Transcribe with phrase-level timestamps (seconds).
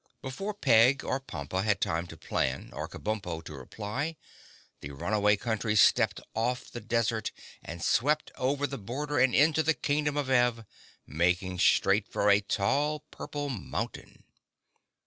[0.23, 4.15] Before Peg or Pompa had time to plan, or Kabumpo to reply,
[4.79, 7.31] the Runaway Country stepped off the desert
[7.63, 10.65] and swept over the border and into the Kingdom of Ev,
[11.05, 14.23] making straight for a tall purple mountain.